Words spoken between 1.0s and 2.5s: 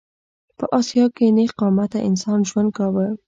کې نېغ قامته انسان